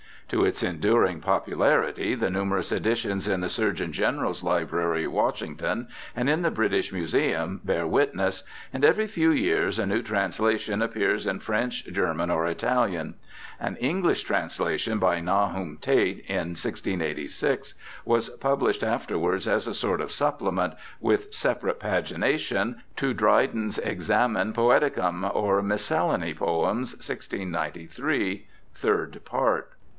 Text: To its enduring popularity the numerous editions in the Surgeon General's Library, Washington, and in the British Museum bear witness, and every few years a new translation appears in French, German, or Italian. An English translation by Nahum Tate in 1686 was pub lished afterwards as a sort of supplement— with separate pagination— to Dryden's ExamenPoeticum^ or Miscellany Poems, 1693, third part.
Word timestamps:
To 0.29 0.45
its 0.45 0.63
enduring 0.63 1.19
popularity 1.19 2.15
the 2.15 2.29
numerous 2.31 2.71
editions 2.71 3.27
in 3.27 3.41
the 3.41 3.49
Surgeon 3.49 3.91
General's 3.91 4.41
Library, 4.43 5.05
Washington, 5.05 5.89
and 6.15 6.29
in 6.29 6.41
the 6.41 6.49
British 6.49 6.91
Museum 6.91 7.59
bear 7.65 7.85
witness, 7.85 8.41
and 8.71 8.83
every 8.85 9.05
few 9.07 9.29
years 9.31 9.77
a 9.77 9.85
new 9.85 10.01
translation 10.01 10.81
appears 10.81 11.27
in 11.27 11.39
French, 11.41 11.85
German, 11.85 12.31
or 12.31 12.47
Italian. 12.47 13.15
An 13.59 13.75
English 13.75 14.23
translation 14.23 14.99
by 14.99 15.19
Nahum 15.19 15.77
Tate 15.81 16.25
in 16.27 16.55
1686 16.55 17.73
was 18.05 18.29
pub 18.29 18.61
lished 18.61 18.83
afterwards 18.83 19.47
as 19.49 19.67
a 19.67 19.75
sort 19.75 19.99
of 20.01 20.13
supplement— 20.13 20.73
with 21.11 21.31
separate 21.33 21.79
pagination— 21.79 22.77
to 22.95 23.13
Dryden's 23.13 23.77
ExamenPoeticum^ 23.79 25.35
or 25.35 25.61
Miscellany 25.61 26.33
Poems, 26.33 26.93
1693, 26.93 28.47
third 28.73 29.21
part. 29.25 29.71